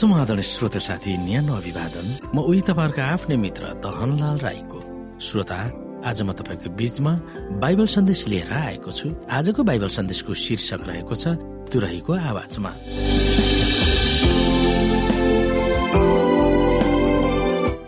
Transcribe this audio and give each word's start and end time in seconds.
समाधान 0.00 0.40
श्रोत 0.40 0.76
साथी 0.80 1.12
न्यानो 1.28 1.52
अभिवादन। 1.60 2.06
म 2.32 2.40
उही 2.40 2.60
तपाईँहरूको 2.64 3.02
आफ्नै 3.04 3.36
मित्र 3.36 3.62
दहनलाल 3.84 4.38
राईको। 4.40 4.80
श्रोता 5.20 5.60
आज 6.08 6.18
म 6.24 6.32
तपाईँको 6.32 6.68
बीचमा 6.72 7.12
बाइबल 7.60 7.86
सन्देश 7.86 8.20
लिएर 8.32 8.48
आएको 8.48 8.90
छु। 8.96 9.12
आजको 9.28 9.60
बाइबल 9.60 9.88
सन्देशको 9.92 10.32
शीर्षक 10.34 10.80
रहेको 10.88 11.14
छ 11.14 11.36
तुरहीको 11.68 12.12
आवाजमा। 12.16 12.70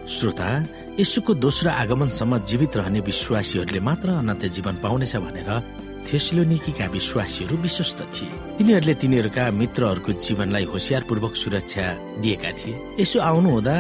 श्रोता 0.05 0.49
यसुको 1.01 1.33
दोस्रो 1.35 1.71
आगमनसम्म 1.73 2.33
जीवित 2.45 2.77
रहने 2.77 3.01
विश्वासीहरूले 3.01 3.81
मात्र 3.81 4.09
अनन्त 4.21 4.43
जीवन 4.53 4.75
पाउनेछ 4.85 5.17
भनेर 5.17 5.51
थेस्लोनिकीका 6.09 6.87
विश्वासीहरू 6.87 7.57
विश्वस्त 7.57 8.01
थिए। 8.15 8.33
तिनीहरूले 8.59 8.95
तिनीहरूका 8.95 9.45
मित्रहरूको 9.51 10.13
जीवनलाई 10.13 10.65
होसियारपूर्वक 10.65 11.35
सुरक्षा 11.37 11.85
दिएका 12.23 12.51
थिए। 12.59 12.75
यसो 13.01 13.19
आउनु 13.21 13.49
हुँदा 13.51 13.77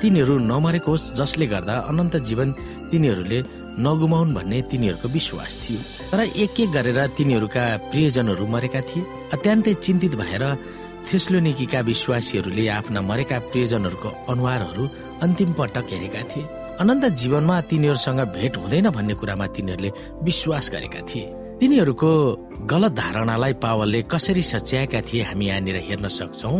तिनीहरू 0.00 0.34
नमरेको 0.50 0.90
होस् 0.90 1.12
जसले 1.18 1.46
गर्दा 1.46 1.74
अनन्त 1.90 2.14
जीवन 2.28 2.48
तिनीहरूले 2.90 3.38
नगुमाउन् 3.78 4.34
भन्ने 4.34 4.58
तिनीहरूको 4.70 5.08
विश्वास 5.08 5.52
थियो। 5.62 5.80
तर 6.10 6.20
एक 6.34 6.60
एक 6.60 6.70
गरेर 6.70 6.98
तिनीहरूका 7.18 7.64
प्रियजनहरू 7.90 8.44
मरेका 8.46 8.80
थिए। 8.88 9.02
अत्यन्तै 9.34 9.74
चिन्तित 9.74 10.14
भएर 10.14 10.44
थेस्लोनिकीका 11.08 11.80
विश्वासीहरूले 11.80 12.64
आफ्ना 12.68 13.00
मरेका 13.00 13.38
प्रियजनहरूको 13.50 14.08
अनुहारहरू 14.28 14.84
अन्तिम 15.22 15.50
पटक 15.52 15.86
हेरेका 15.90 16.22
थिए। 16.30 16.48
अनन्त 16.78 17.04
जीवनमा 17.20 17.60
तिनीहरूसँग 17.60 18.20
भेट 18.34 18.56
हुँदैन 18.56 18.86
भन्ने 18.90 19.14
कुरामा 19.14 19.46
तिनीहरूले 19.46 19.90
विश्वास 20.22 20.70
गरेका 20.70 21.00
थिए। 21.08 21.47
तिनीहरूको 21.60 22.10
गलत 22.70 22.92
धारणालाई 22.94 23.52
पावलले 23.58 24.00
कसरी 24.06 24.42
सच्याएका 24.42 25.00
थिए 25.02 25.22
हामी 25.26 25.46
यहाँनिर 25.46 25.76
हेर्न 25.88 26.06
सक्छौ? 26.06 26.54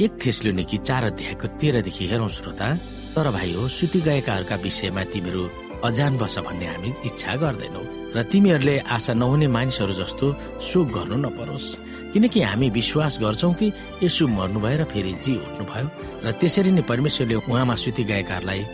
एक 0.00 0.12
थेस्लोनिकी 0.24 0.78
चार 0.88 1.04
अध्यायको 1.04 1.46
तेह्रदेखि 1.60 2.04
हेरौँ 2.08 2.28
श्रोता 2.32 2.68
तर 3.12 3.28
भाइ 3.36 3.52
हो 3.52 3.68
सुति 3.68 4.00
गएकाहरूका 4.08 4.56
विषयमा 4.64 5.02
तिमीहरू 5.12 5.42
अजान 5.84 6.16
बस 6.16 6.38
भन्ने 6.48 6.66
हामी 6.66 6.90
इच्छा 7.08 7.34
गर्दैनौ 7.44 7.82
र 8.16 8.22
तिमीहरूले 8.32 8.76
आशा 8.88 9.12
नहुने 9.20 9.46
मानिसहरू 9.52 9.94
जस्तो 10.00 10.26
शोक 10.64 10.86
गर्नु 10.96 11.16
नपरोस्। 11.28 11.66
किनकि 12.12 12.40
हामी 12.40 12.68
विश्वास 12.70 13.18
गर्छौ 13.20 13.52
कि 13.52 13.68
यसु 14.02 14.28
मर्नुभयो 14.32 14.76
र 14.80 14.84
फेरि 14.88 15.12
जी 15.24 15.34
उठ्नुभयो 15.44 15.86
र 16.24 16.32
त्यसरी 16.40 16.70
नै 16.72 16.88
परमेश्वरले 16.88 17.36
उहाँमा 17.44 17.74
सुति 17.84 18.02
गएकाहरूलाई 18.10 18.64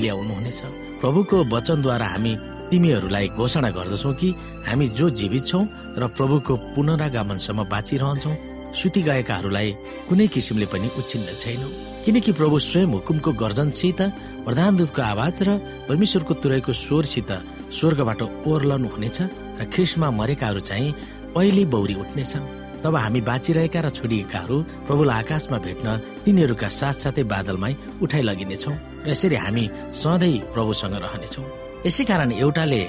ल्याउनु 0.00 0.32
हुनेछ 0.34 0.60
प्रभुको 1.00 1.36
वचनद्वारा 1.52 2.06
हामी 2.06 2.34
तिमीहरूलाई 2.70 3.28
घोषणा 3.38 3.70
गर्दछौ 3.70 4.12
कि 4.20 4.28
हामी 4.66 4.86
जो 4.98 5.10
जीवित 5.18 5.46
छौँ 5.46 5.64
र 5.98 6.06
प्रभुको 6.16 6.54
पुनरागमनसम्म 6.74 7.64
बाँचिरहन्छौ 7.72 8.32
सुति 8.74 9.00
गएकाहरूलाई 9.08 9.70
कुनै 10.08 10.26
किसिमले 10.34 10.66
पनि 10.72 10.88
उछिन्न 10.98 11.28
छैनौ। 11.38 11.68
किनकि 12.04 12.32
प्रभु 12.38 12.58
स्वयं 12.58 12.90
हुकुमको 12.94 13.30
गर्जनसित 13.42 14.00
प्रधानदूतको 14.46 15.02
आवाज 15.02 15.42
र 15.46 15.50
परमेश्वरको 15.88 16.34
तुरैको 16.42 16.72
स्वरसित 16.74 17.30
स्वर्गबाट 17.78 18.20
ओर्लनु 18.50 18.88
हुनेछ 18.94 19.18
र 19.60 19.70
ख्रिस्टमा 19.72 20.10
मरेकाहरू 20.10 20.60
चाहिँ 20.68 20.94
पहिले 21.34 21.64
बौरी 21.70 21.94
उठ्नेछन्। 22.02 22.50
तब 22.82 22.96
हामी 22.96 23.20
बाँचिरहेका 23.30 23.80
र 23.80 23.88
छोडिएकाहरू 23.98 24.56
प्रभुलाई 24.86 25.18
आकाशमा 25.22 25.58
भेट्न 25.66 25.86
तिनीहरूका 26.24 26.68
साथसाथै 26.68 27.24
बादलमै 27.32 27.72
उठाइ 28.02 28.22
लगिनेछौ 28.28 28.72
र 29.06 29.08
यसरी 29.08 29.36
हामी 29.44 29.64
सधैँ 30.02 30.38
प्रभुसँग 30.52 30.94
रहनेछौँ। 31.04 31.63
यसै 31.86 32.04
कारण 32.08 32.30
एउटाले 32.32 32.82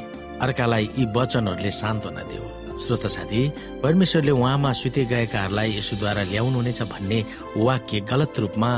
अर्कालाई 0.45 0.85
यी 0.97 1.06
वचनहरूले 1.16 1.72
सान्त्वना 1.81 2.23
दियो। 2.31 2.44
श्रोत 2.83 3.06
साथी 3.16 3.41
परमेश्वरले 3.83 4.31
उहाँमा 4.31 4.72
सुते 4.72 5.03
गएकाहरूलाई 5.11 5.69
यसोद्वारा 5.79 6.23
ल्याउनुहुनेछ 6.31 6.81
भन्ने 6.91 7.19
वाक्य 7.59 8.00
गलत 8.11 8.39
रूपमा 8.44 8.72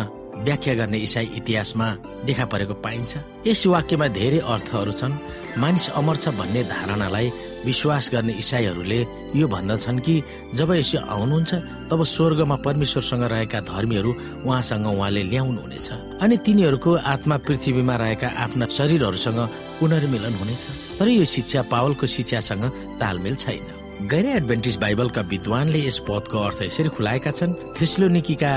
व्याख्या 0.45 0.73
गर्ने 0.79 0.97
इसाई 1.07 1.25
इतिहासमा 1.37 1.87
देखा 2.25 2.45
परेको 2.45 2.73
पाइन्छ। 2.85 3.13
यस 3.47 3.61
वाक्यमा 3.73 4.07
धेरै 4.17 4.39
अर्थहरू 4.53 4.91
छन्। 4.99 5.13
मानिस 5.61 5.85
अमर 5.99 6.15
छ 6.23 6.25
भन्ने 6.39 6.61
धारणालाई 6.73 7.27
विश्वास 7.65 8.09
गर्ने 8.13 8.33
इसाईहरूले 8.41 8.99
यो 9.37 9.45
भन्दछन् 9.53 10.03
कि 10.05 10.15
जब 10.57 10.69
यसो 10.81 10.97
आउनुहुन्छ 11.13 11.51
तब 11.89 11.99
स्वर्गमा 12.13 12.55
परमेश्वरसँग 12.65 13.23
रहेका 13.33 13.59
धर्मीहरू 13.69 14.11
उहाँसँग 14.45 14.87
उहाँले 14.93 15.23
ल्याउनु 15.31 15.61
हुनेछ 15.61 15.89
अनि 16.21 16.35
तिनीहरूको 16.45 16.91
आत्मा 17.13 17.35
पृथ्वीमा 17.45 17.95
रहेका 18.01 18.27
आफ्ना 18.45 18.65
शरीरहरूसँग 18.77 19.39
पुनर्मिलन 19.79 20.33
हुनेछ। 20.33 20.63
तर 20.99 21.07
यो 21.07 21.25
शिक्षा 21.25 21.61
पावलको 21.71 22.05
शिक्षासँग 22.05 22.63
तालमेल 22.99 23.35
छैन। 23.35 24.07
गैर 24.07 24.25
एडभेन्टिस 24.25 24.75
बाइबलका 24.77 25.21
विद्वानले 25.21 25.79
यस 25.87 25.99
पदको 26.07 26.37
अर्थ 26.37 26.61
यसरी 26.61 26.89
खुलाएका 26.89 27.31
छन् 27.31 27.53
थ्रिस्लोनिकीका 27.77 28.51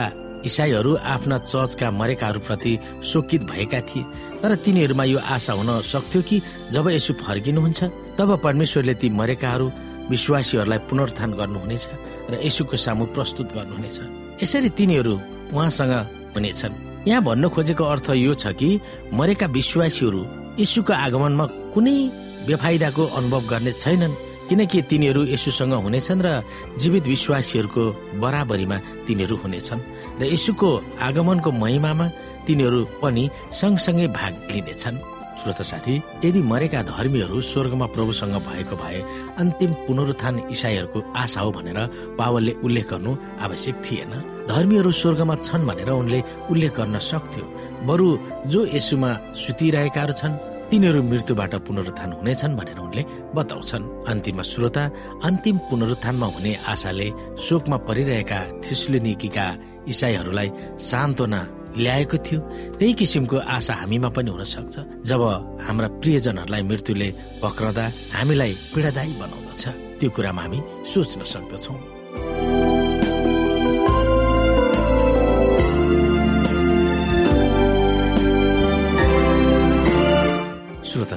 इसाईहरू 0.45 0.95
आफ्ना 0.97 1.37
चर्चका 1.39 1.91
मरेकाहरूप्रति 1.91 2.73
शोकित 3.05 3.43
भएका 3.51 3.81
थिए। 3.89 4.05
तर 4.41 4.55
तिनीहरूमा 4.65 5.05
यो 5.05 5.19
आशा 5.19 5.53
हुन 5.53 5.81
सक्थ्यो 5.85 6.23
कि 6.23 6.41
जब 6.73 6.89
यसो 6.89 7.13
फर्किनुहुन्छ 7.21 7.81
तब 8.19 8.37
परमेश्वरले 8.45 8.95
ती 8.95 9.09
मरेकाहरू 9.13 9.67
विश्वासीहरूलाई 10.11 10.79
पुनरुत्थान 10.89 11.31
गर्नुहुनेछ 11.37 11.85
र 12.31 12.41
यसुको 12.45 12.77
सामु 12.77 13.05
प्रस्तुत 13.17 13.49
गर्नुहुनेछ। 13.53 13.97
यसरी 14.43 14.69
तिनीहरू 14.73 15.15
उहाँसँग 15.53 15.93
हुनेछन्। 16.35 16.75
यहाँ 17.09 17.23
भन्न 17.25 17.49
खोजेको 17.49 17.85
अर्थ 17.85 18.11
यो 18.17 18.35
छ 18.35 18.53
कि 18.57 18.81
मरेका 19.13 19.47
विश्वासीहरू 19.47 20.21
यीशुको 20.61 20.93
आगमनमा 21.07 21.45
कुनै 21.75 21.97
बेफाइदाको 22.47 23.03
अनुभव 23.19 23.43
गर्ने 23.53 23.73
छैनन् 23.83 24.19
किनकि 24.49 24.79
तिनीहरू 24.91 25.21
यसुसँग 25.35 25.75
हुनेछन् 25.85 26.25
र 26.27 26.29
जीवित 26.81 27.05
विश्वासीहरूको 27.15 27.83
बराबरीमा 28.23 28.77
तिनीहरू 29.07 29.37
हुनेछन् 29.43 29.81
र 30.21 30.23
यसुको 30.35 30.71
आगमनको 31.09 31.51
महिमामा 31.63 32.07
तिनीहरू 32.47 32.81
पनि 33.03 33.25
सँगसँगै 33.61 34.07
भाग 34.19 34.33
लिनेछन्। 34.53 34.97
श्रोत 35.41 35.61
साथी 35.65 35.95
यदि 36.25 36.41
मरेका 36.45 36.81
धर्मीहरू 36.93 37.41
स्वर्गमा 37.41 37.87
प्रभुसँग 37.97 38.35
भएको 38.49 38.77
भए 38.77 39.01
अन्तिम 39.41 39.71
पुनरुत्थान 39.87 40.35
इसाईहरूको 40.53 40.99
आशा 41.17 41.41
हो 41.41 41.51
भनेर 41.57 41.79
पावलले 42.19 42.53
उल्लेख 42.67 42.87
गर्नु 42.91 43.13
आवश्यक 43.45 43.77
थिएन। 43.81 44.13
धर्मीहरू 44.53 44.91
स्वर्गमा 45.01 45.35
छन् 45.47 45.67
भनेर 45.69 45.91
उनले 45.91 46.21
उल्लेख 46.51 46.73
गर्न 46.77 46.97
सक्थ्यो। 47.01 47.45
बरु 47.89 48.09
जो 48.53 48.61
यसुमा 48.77 49.11
सुतिरहेकाहरू 49.41 50.15
छन् 50.21 50.35
तिनीहरू 50.71 51.03
मृत्युबाट 51.03 51.55
पुनरुत्थान 51.67 52.11
हुनेछन् 52.13 52.57
भनेर 52.57 52.79
उनले 52.79 53.03
बताउँछन्। 53.35 53.85
अन्तिम 54.07 54.43
श्रोता 54.43 54.85
अन्तिम 55.27 55.57
पुनरुत्थानमा 55.69 56.27
हुने 56.27 56.53
आशाले 56.73 57.09
शोकमा 57.43 57.77
परिरहेका 57.89 58.39
थिस्लुनिकीका 58.65 59.47
इसाईहरूलाई 59.91 60.49
सान्त्वना 60.91 61.41
ल्याएको 61.83 62.17
थियो। 62.27 62.41
त्यही 62.79 62.93
किसिमको 62.95 63.37
आशा 63.37 63.75
हामीमा 63.81 64.09
पनि 64.15 64.31
हुन 64.31 64.43
सक्छ। 64.47 64.77
जब 65.07 65.23
हाम्रा 65.67 65.89
प्रियजनहरूलाई 66.01 66.63
मृत्युले 66.63 67.09
पक्रदा 67.43 67.85
हामीलाई 68.15 68.53
पीडादायी 68.75 69.13
बनाउँदछ। 69.23 69.63
त्यो 69.99 70.09
कुरामा 70.11 70.43
हामी 70.43 70.59
सोच्न 70.87 71.21
सक्दछौँ। 71.27 72.00